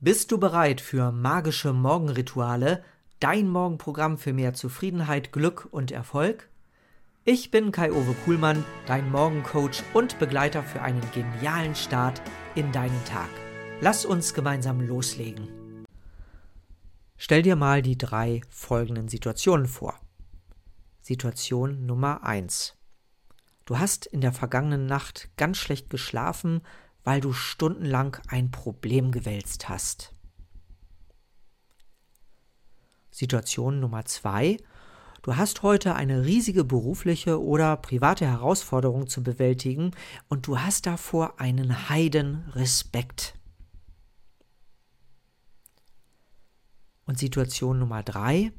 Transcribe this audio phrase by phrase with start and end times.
[0.00, 2.84] Bist du bereit für magische Morgenrituale,
[3.18, 6.48] dein Morgenprogramm für mehr Zufriedenheit, Glück und Erfolg?
[7.24, 12.22] Ich bin Kai-Uwe Kuhlmann, dein Morgencoach und Begleiter für einen genialen Start
[12.54, 13.28] in deinen Tag.
[13.80, 15.48] Lass uns gemeinsam loslegen.
[17.16, 19.98] Stell dir mal die drei folgenden Situationen vor.
[21.00, 22.76] Situation Nummer 1.
[23.64, 26.60] Du hast in der vergangenen Nacht ganz schlecht geschlafen,
[27.08, 30.14] weil du stundenlang ein Problem gewälzt hast.
[33.10, 34.58] Situation Nummer zwei.
[35.22, 39.92] Du hast heute eine riesige berufliche oder private Herausforderung zu bewältigen
[40.28, 43.38] und du hast davor einen heiden Respekt.
[47.06, 48.52] Und Situation Nummer drei.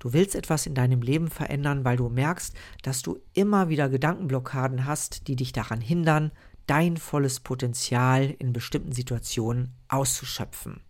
[0.00, 4.84] Du willst etwas in deinem Leben verändern, weil du merkst, dass du immer wieder Gedankenblockaden
[4.84, 6.32] hast, die dich daran hindern,
[6.66, 10.80] dein volles Potenzial in bestimmten Situationen auszuschöpfen.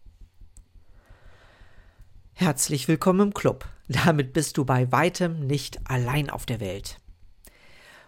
[2.32, 3.66] Herzlich willkommen im Club.
[3.88, 6.98] Damit bist du bei weitem nicht allein auf der Welt.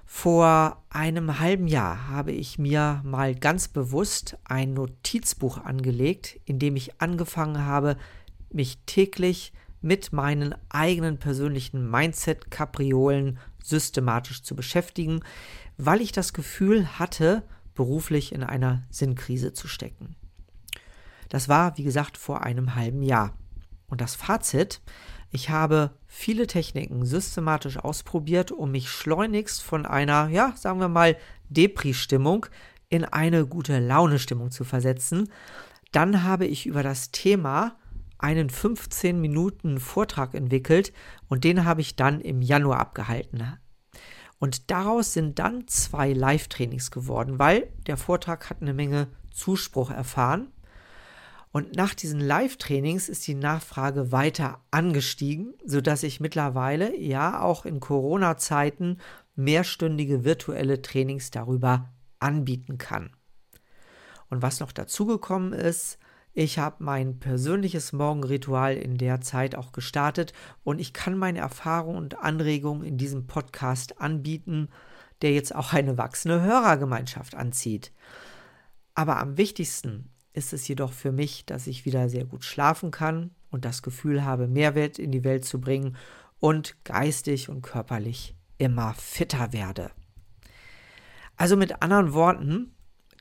[0.04, 6.76] Vor einem halben Jahr habe ich mir mal ganz bewusst ein Notizbuch angelegt, in dem
[6.76, 7.96] ich angefangen habe,
[8.50, 15.20] mich täglich mit meinen eigenen persönlichen Mindset-Kapriolen systematisch zu beschäftigen,
[15.76, 17.42] weil ich das Gefühl hatte,
[17.74, 20.16] beruflich in einer Sinnkrise zu stecken.
[21.28, 23.36] Das war, wie gesagt, vor einem halben Jahr.
[23.88, 24.80] Und das Fazit,
[25.30, 31.16] ich habe viele Techniken systematisch ausprobiert, um mich schleunigst von einer, ja, sagen wir mal,
[31.48, 32.46] Depri-Stimmung
[32.88, 35.30] in eine gute Laune-Stimmung zu versetzen.
[35.92, 37.76] Dann habe ich über das Thema
[38.18, 40.92] einen 15 Minuten Vortrag entwickelt
[41.28, 43.58] und den habe ich dann im Januar abgehalten.
[44.38, 50.48] Und daraus sind dann zwei Live-Trainings geworden, weil der Vortrag hat eine Menge Zuspruch erfahren.
[51.52, 57.80] Und nach diesen Live-Trainings ist die Nachfrage weiter angestiegen, sodass ich mittlerweile, ja auch in
[57.80, 58.98] Corona-Zeiten,
[59.36, 61.88] mehrstündige virtuelle Trainings darüber
[62.18, 63.10] anbieten kann.
[64.28, 65.98] Und was noch dazugekommen ist,
[66.38, 71.96] ich habe mein persönliches Morgenritual in der Zeit auch gestartet und ich kann meine Erfahrungen
[71.96, 74.68] und Anregungen in diesem Podcast anbieten,
[75.22, 77.90] der jetzt auch eine wachsende Hörergemeinschaft anzieht.
[78.94, 83.30] Aber am wichtigsten ist es jedoch für mich, dass ich wieder sehr gut schlafen kann
[83.48, 85.96] und das Gefühl habe, Mehrwert in die Welt zu bringen
[86.38, 89.90] und geistig und körperlich immer fitter werde.
[91.38, 92.74] Also mit anderen Worten,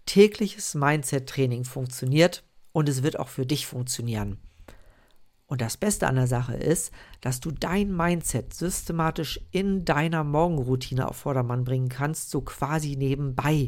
[0.06, 2.44] tägliches Mindset-Training funktioniert
[2.76, 4.38] und es wird auch für dich funktionieren.
[5.48, 6.92] Und das Beste an der Sache ist,
[7.22, 13.68] dass du dein Mindset systematisch in deiner Morgenroutine auf Vordermann bringen kannst, so quasi nebenbei.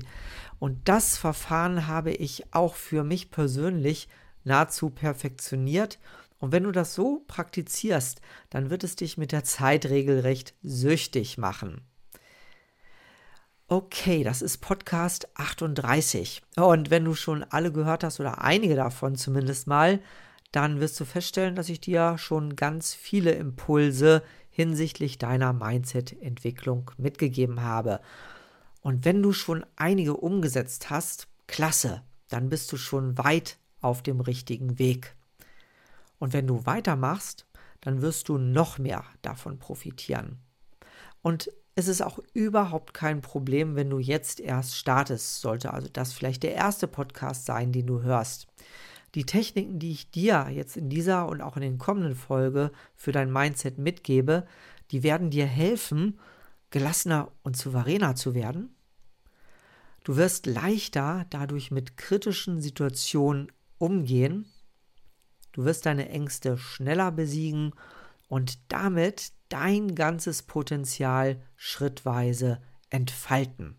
[0.60, 4.10] Und das Verfahren habe ich auch für mich persönlich
[4.44, 6.00] nahezu perfektioniert.
[6.40, 8.20] Und wenn du das so praktizierst,
[8.50, 11.80] dann wird es dich mit der Zeit regelrecht süchtig machen.
[13.70, 16.42] Okay, das ist Podcast 38.
[16.56, 20.00] Und wenn du schon alle gehört hast oder einige davon zumindest mal,
[20.54, 27.62] dann wirst du feststellen, dass ich dir schon ganz viele Impulse hinsichtlich deiner Mindset-Entwicklung mitgegeben
[27.62, 28.00] habe.
[28.80, 34.22] Und wenn du schon einige umgesetzt hast, klasse, dann bist du schon weit auf dem
[34.22, 35.14] richtigen Weg.
[36.20, 37.46] Und wenn du weitermachst,
[37.82, 40.40] dann wirst du noch mehr davon profitieren.
[41.22, 45.42] Und es ist auch überhaupt kein Problem, wenn du jetzt erst startest.
[45.42, 48.48] Sollte also das vielleicht der erste Podcast sein, den du hörst.
[49.14, 53.12] Die Techniken, die ich dir jetzt in dieser und auch in den kommenden Folge für
[53.12, 54.48] dein Mindset mitgebe,
[54.90, 56.20] die werden dir helfen,
[56.72, 58.76] gelassener und souveräner zu werden.
[60.04, 64.52] Du wirst leichter dadurch mit kritischen Situationen umgehen.
[65.52, 67.74] Du wirst deine Ängste schneller besiegen
[68.28, 73.78] und damit dein ganzes Potenzial schrittweise entfalten.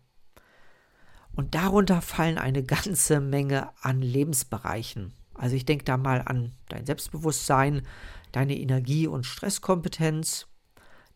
[1.35, 5.13] Und darunter fallen eine ganze Menge an Lebensbereichen.
[5.35, 7.83] Also ich denke da mal an dein Selbstbewusstsein,
[8.31, 10.47] deine Energie- und Stresskompetenz,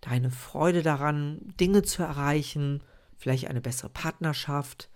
[0.01, 2.83] deine Freude daran, Dinge zu erreichen,
[3.17, 4.89] vielleicht eine bessere Partnerschaft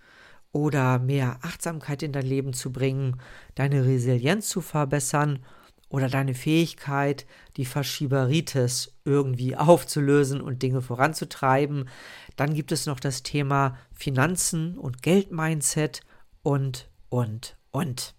[0.52, 3.20] oder mehr Achtsamkeit in dein Leben zu bringen,
[3.54, 5.44] deine Resilienz zu verbessern
[5.88, 7.26] oder deine Fähigkeit,
[7.56, 11.88] die Faschieberitis irgendwie aufzulösen und Dinge voranzutreiben.
[12.36, 16.02] Dann gibt es noch das Thema Finanzen und Geldmindset
[16.42, 18.14] und, und, und.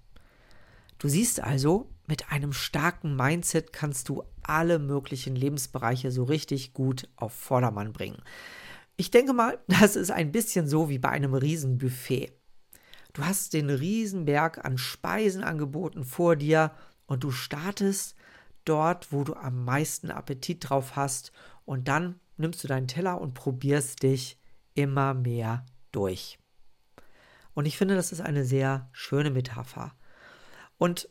[0.97, 7.07] Du siehst also, mit einem starken Mindset kannst du alle möglichen Lebensbereiche so richtig gut
[7.15, 8.21] auf Vordermann bringen.
[8.97, 12.33] Ich denke mal, das ist ein bisschen so wie bei einem Riesenbuffet.
[13.13, 16.71] Du hast den Riesenberg an Speisen angeboten vor dir
[17.09, 18.15] und du startest
[18.65, 21.31] dort, wo du am meisten Appetit drauf hast
[21.65, 24.37] und dann nimmst du deinen Teller und probierst dich
[24.75, 26.37] immer mehr durch.
[27.55, 29.95] Und ich finde, das ist eine sehr schöne Metapher.
[30.77, 31.09] Und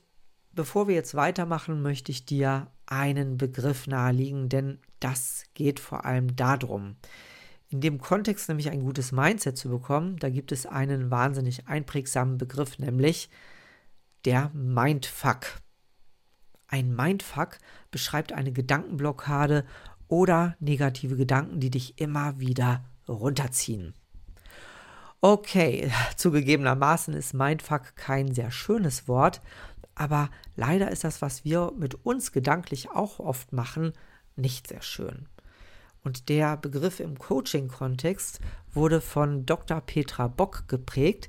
[0.53, 6.37] bevor wir jetzt weitermachen, möchte ich dir einen Begriff nahelegen, denn das geht vor allem
[6.37, 6.95] darum.
[7.71, 12.39] In dem Kontext nämlich ein gutes Mindset zu bekommen, da gibt es einen wahnsinnig einprägsamen
[12.39, 13.29] Begriff, nämlich
[14.25, 15.61] der Mindfuck.
[16.69, 17.59] Ein Mindfuck
[17.91, 19.65] beschreibt eine Gedankenblockade
[20.07, 23.95] oder negative Gedanken, die dich immer wieder runterziehen.
[25.21, 29.41] Okay, zugegebenermaßen ist Mindfuck kein sehr schönes Wort,
[29.95, 33.93] aber leider ist das, was wir mit uns gedanklich auch oft machen,
[34.37, 35.27] nicht sehr schön.
[36.05, 38.41] Und der Begriff im Coaching-Kontext
[38.73, 39.81] wurde von Dr.
[39.81, 41.29] Petra Bock geprägt,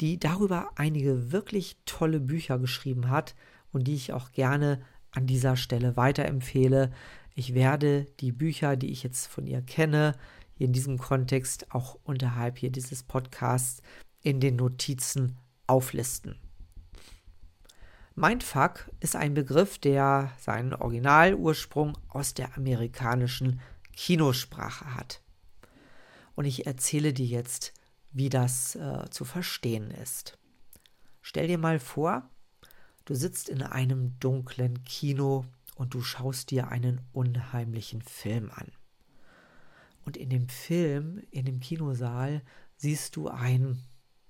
[0.00, 3.34] die darüber einige wirklich tolle Bücher geschrieben hat
[3.76, 4.80] und die ich auch gerne
[5.10, 6.90] an dieser Stelle weiterempfehle.
[7.34, 10.14] Ich werde die Bücher, die ich jetzt von ihr kenne,
[10.56, 13.82] in diesem Kontext auch unterhalb hier dieses Podcasts
[14.22, 15.36] in den Notizen
[15.66, 16.40] auflisten.
[18.14, 23.60] Mindfuck ist ein Begriff, der seinen Originalursprung aus der amerikanischen
[23.92, 25.20] Kinosprache hat.
[26.34, 27.74] Und ich erzähle dir jetzt,
[28.10, 30.38] wie das äh, zu verstehen ist.
[31.20, 32.30] Stell dir mal vor,
[33.06, 38.70] du sitzt in einem dunklen Kino und du schaust dir einen unheimlichen Film an.
[40.04, 42.42] Und in dem Film, in dem Kinosaal,
[42.76, 43.82] siehst du ein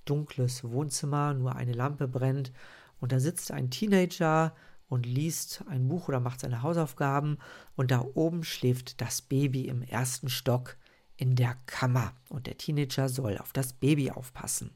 [0.05, 2.52] dunkles Wohnzimmer, nur eine Lampe brennt
[3.00, 4.55] und da sitzt ein Teenager
[4.88, 7.38] und liest ein Buch oder macht seine Hausaufgaben
[7.75, 10.76] und da oben schläft das Baby im ersten Stock
[11.17, 14.70] in der Kammer und der Teenager soll auf das Baby aufpassen.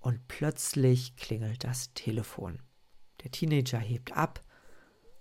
[0.00, 2.60] Und plötzlich klingelt das Telefon.
[3.22, 4.40] Der Teenager hebt ab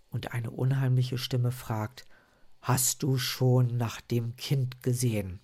[0.09, 2.05] und eine unheimliche Stimme fragt,
[2.61, 5.39] Hast du schon nach dem Kind gesehen?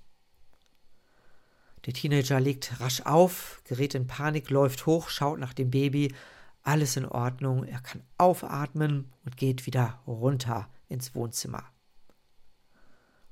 [1.86, 6.16] Der Teenager legt rasch auf, gerät in Panik, läuft hoch, schaut nach dem Baby.
[6.64, 11.64] Alles in Ordnung, er kann aufatmen und geht wieder runter ins Wohnzimmer.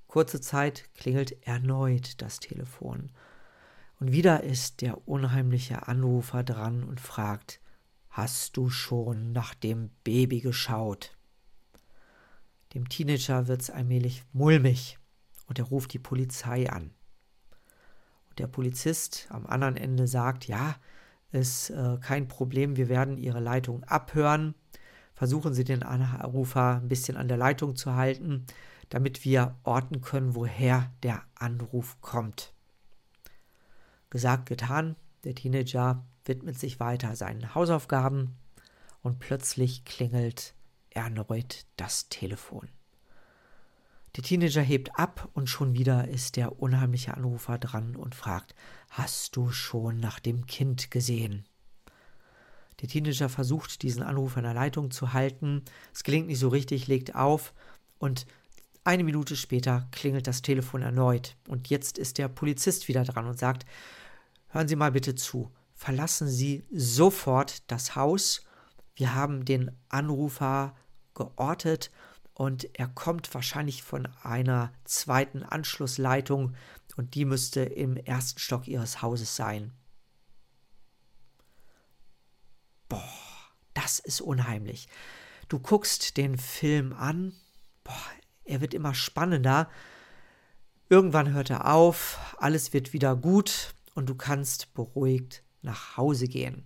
[0.08, 3.12] Kurze Zeit klingelt erneut das Telefon.
[4.00, 7.60] Und wieder ist der unheimliche Anrufer dran und fragt,
[8.10, 11.16] Hast du schon nach dem Baby geschaut?
[12.74, 14.98] Dem Teenager wird's allmählich mulmig
[15.48, 16.92] und er ruft die Polizei an.
[18.30, 20.76] Und der Polizist am anderen Ende sagt, ja,
[21.32, 24.56] ist äh, kein Problem, wir werden Ihre Leitung abhören.
[25.14, 28.46] Versuchen Sie den Anrufer ein bisschen an der Leitung zu halten,
[28.90, 32.54] damit wir orten können, woher der Anruf kommt.
[34.10, 38.36] Gesagt, getan, der Teenager widmet sich weiter seinen Hausaufgaben
[39.02, 40.54] und plötzlich klingelt
[40.90, 42.70] erneut das Telefon.
[44.16, 48.56] Der Teenager hebt ab und schon wieder ist der unheimliche Anrufer dran und fragt,
[48.90, 51.46] hast du schon nach dem Kind gesehen?
[52.82, 55.64] Der Teenager versucht, diesen Anruf an der Leitung zu halten.
[55.94, 57.54] Es gelingt nicht so richtig, legt auf
[58.00, 58.26] und
[58.84, 61.36] eine Minute später klingelt das Telefon erneut.
[61.48, 63.66] Und jetzt ist der Polizist wieder dran und sagt,
[64.50, 68.44] hören Sie mal bitte zu, verlassen Sie sofort das Haus.
[68.96, 70.76] Wir haben den Anrufer
[71.14, 71.92] geortet
[72.34, 76.56] und er kommt wahrscheinlich von einer zweiten Anschlussleitung
[76.96, 79.72] und die müsste im ersten Stock ihres Hauses sein.
[82.90, 83.04] Boah,
[83.74, 84.88] das ist unheimlich.
[85.48, 87.34] Du guckst den Film an,
[87.84, 87.94] boah,
[88.44, 89.70] er wird immer spannender.
[90.90, 96.66] Irgendwann hört er auf, alles wird wieder gut und du kannst beruhigt nach Hause gehen.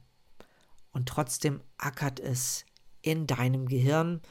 [0.91, 2.63] Und trotzdem ackert es
[3.01, 4.21] in deinem Gehirn.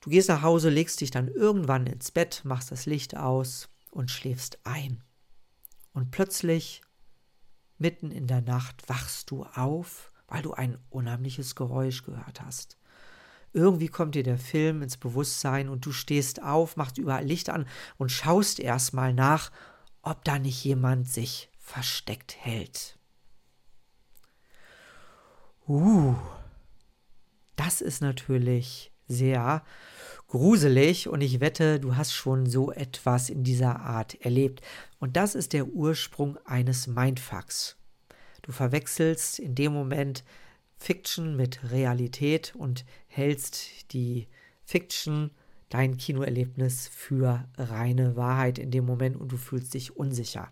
[0.00, 4.10] Du gehst nach Hause, legst dich dann irgendwann ins Bett, machst das Licht aus und
[4.10, 5.04] schläfst ein.
[5.92, 6.80] Und plötzlich,
[7.76, 12.78] mitten in der Nacht, wachst du auf, weil du ein unheimliches Geräusch gehört hast.
[13.52, 17.66] Irgendwie kommt dir der Film ins Bewusstsein und du stehst auf, machst überall Licht an
[17.98, 19.52] und schaust erstmal nach,
[20.00, 22.98] ob da nicht jemand sich versteckt hält.
[25.68, 26.14] Uh,
[27.56, 29.62] das ist natürlich sehr
[30.28, 34.62] gruselig und ich wette, du hast schon so etwas in dieser Art erlebt.
[34.98, 37.76] Und das ist der Ursprung eines Mindfucks.
[38.42, 40.24] Du verwechselst in dem Moment
[40.78, 44.26] Fiction mit Realität und hältst die
[44.64, 45.32] Fiction,
[45.68, 50.50] dein Kinoerlebnis für reine Wahrheit in dem Moment und du fühlst dich unsicher.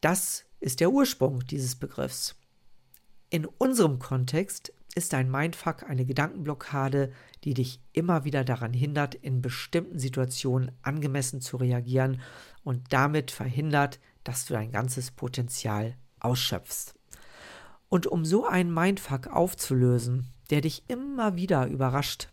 [0.00, 2.36] Das ist der Ursprung dieses Begriffs.
[3.30, 7.12] In unserem Kontext ist ein Mindfuck eine Gedankenblockade,
[7.44, 12.20] die dich immer wieder daran hindert, in bestimmten Situationen angemessen zu reagieren
[12.64, 16.94] und damit verhindert, dass du dein ganzes Potenzial ausschöpfst.
[17.88, 22.28] Und um so einen Mindfuck aufzulösen, der dich immer wieder überrascht,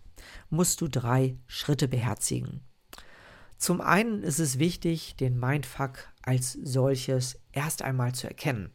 [0.50, 2.62] musst du drei Schritte beherzigen.
[3.58, 8.72] Zum einen ist es wichtig, den Mindfuck als solches erst einmal zu erkennen.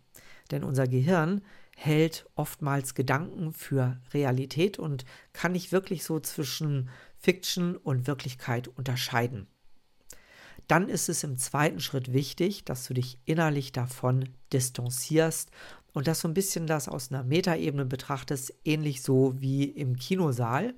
[0.51, 1.43] Denn unser Gehirn
[1.77, 9.47] hält oftmals Gedanken für Realität und kann nicht wirklich so zwischen Fiction und Wirklichkeit unterscheiden.
[10.69, 15.51] Dann ist es im zweiten Schritt wichtig, dass du dich innerlich davon distanzierst
[15.93, 20.75] und das so ein bisschen das aus einer Metaebene betrachtest, ähnlich so wie im Kinosaal.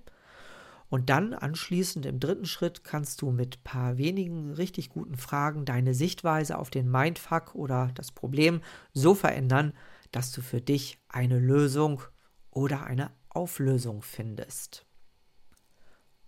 [0.92, 5.94] Und dann anschließend im dritten Schritt kannst du mit paar wenigen richtig guten Fragen deine
[5.94, 8.60] Sichtweise auf den Mindfuck oder das Problem
[8.92, 9.72] so verändern,
[10.10, 12.02] dass du für dich eine Lösung
[12.50, 14.84] oder eine Auflösung findest.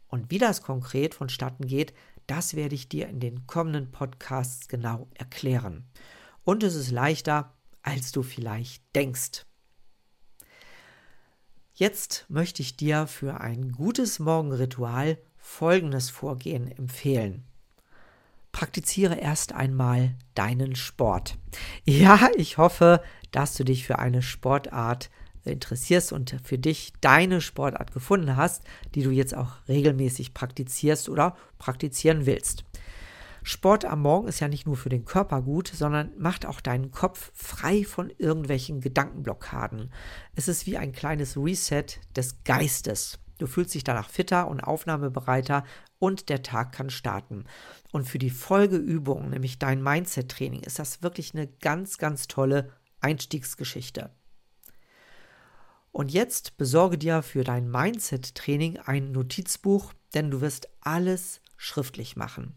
[0.09, 1.92] Und wie das konkret vonstatten geht,
[2.26, 5.90] das werde ich dir in den kommenden Podcasts genau erklären.
[6.42, 7.52] Und es ist leichter,
[7.83, 9.44] als du vielleicht denkst.
[11.76, 17.42] Jetzt möchte ich dir für ein gutes Morgenritual folgendes Vorgehen empfehlen.
[18.52, 21.36] Praktiziere erst einmal deinen Sport.
[21.84, 23.02] Ja, ich hoffe,
[23.32, 25.10] dass du dich für eine Sportart
[25.44, 28.62] interessierst und für dich deine Sportart gefunden hast,
[28.94, 32.64] die du jetzt auch regelmäßig praktizierst oder praktizieren willst.
[33.46, 36.90] Sport am Morgen ist ja nicht nur für den Körper gut, sondern macht auch deinen
[36.92, 39.92] Kopf frei von irgendwelchen Gedankenblockaden.
[40.34, 41.84] Es ist wie ein kleines Reset
[42.16, 43.18] des Geistes.
[43.36, 45.64] Du fühlst dich danach fitter und aufnahmebereiter
[45.98, 47.44] und der Tag kann starten.
[47.92, 54.08] Und für die Folgeübung, nämlich dein Mindset-Training, ist das wirklich eine ganz, ganz tolle Einstiegsgeschichte.
[55.92, 62.56] Und jetzt besorge dir für dein Mindset-Training ein Notizbuch, denn du wirst alles schriftlich machen.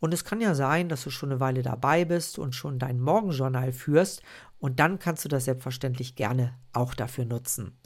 [0.00, 3.00] Und es kann ja sein, dass du schon eine Weile dabei bist und schon dein
[3.00, 4.22] Morgenjournal führst
[4.60, 7.76] und dann kannst du das selbstverständlich gerne auch dafür nutzen.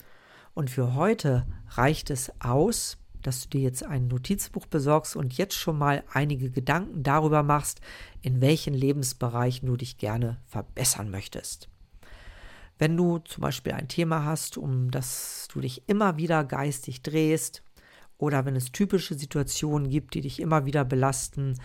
[0.55, 5.55] Und für heute reicht es aus, dass du dir jetzt ein Notizbuch besorgst und jetzt
[5.55, 7.81] schon mal einige Gedanken darüber machst,
[8.21, 11.69] in welchen Lebensbereichen du dich gerne verbessern möchtest.
[12.79, 17.63] Wenn du zum Beispiel ein Thema hast, um das du dich immer wieder geistig drehst,
[18.19, 21.59] oder wenn es typische Situationen gibt, die dich immer wieder belasten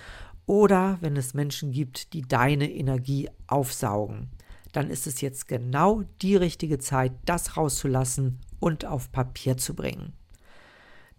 [0.47, 4.29] oder wenn es Menschen gibt, die deine Energie aufsaugen,
[4.71, 10.13] dann ist es jetzt genau die richtige Zeit, das rauszulassen und auf Papier zu bringen.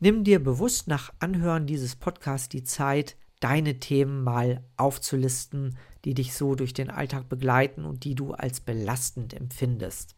[0.01, 6.35] Nimm dir bewusst nach Anhören dieses Podcasts die Zeit, deine Themen mal aufzulisten, die dich
[6.35, 10.15] so durch den Alltag begleiten und die du als belastend empfindest.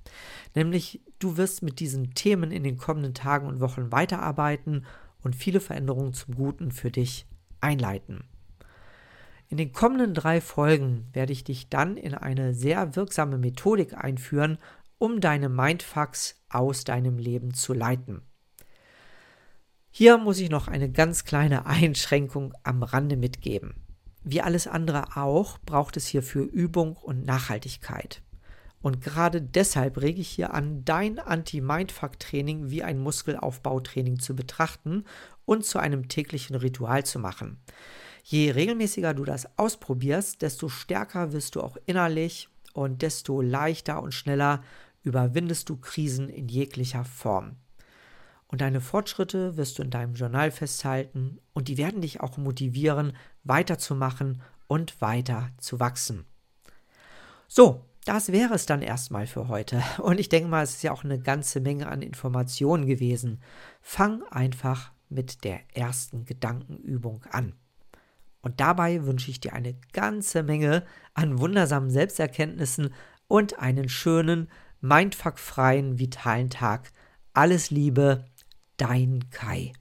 [0.55, 4.85] Nämlich, du wirst mit diesen Themen in den kommenden Tagen und Wochen weiterarbeiten
[5.23, 7.27] und viele Veränderungen zum Guten für dich
[7.61, 8.25] einleiten.
[9.51, 14.59] In den kommenden drei Folgen werde ich dich dann in eine sehr wirksame Methodik einführen,
[14.99, 18.23] um deine Mindfucks aus deinem Leben zu leiten.
[19.91, 23.75] Hier muss ich noch eine ganz kleine Einschränkung am Rande mitgeben.
[24.23, 28.23] Wie alles andere auch braucht es hierfür Übung und Nachhaltigkeit.
[28.83, 35.05] Und gerade deshalb rege ich hier an, dein Anti-Mindfuck-Training wie ein Muskelaufbautraining zu betrachten
[35.45, 37.59] und zu einem täglichen Ritual zu machen.
[38.23, 44.13] Je regelmäßiger du das ausprobierst, desto stärker wirst du auch innerlich und desto leichter und
[44.13, 44.63] schneller
[45.03, 47.57] überwindest du Krisen in jeglicher Form.
[48.47, 53.17] Und deine Fortschritte wirst du in deinem Journal festhalten und die werden dich auch motivieren,
[53.45, 56.25] weiterzumachen und weiter zu wachsen.
[57.47, 59.83] So, das wäre es dann erstmal für heute.
[59.99, 63.41] Und ich denke mal, es ist ja auch eine ganze Menge an Informationen gewesen.
[63.81, 67.55] Fang einfach mit der ersten Gedankenübung an.
[68.43, 72.93] Und dabei wünsche ich dir eine ganze Menge an wundersamen Selbsterkenntnissen
[73.29, 76.91] und einen schönen, mindfuckfreien, vitalen Tag.
[77.33, 78.25] Alles Liebe,
[78.77, 79.73] dein Kai.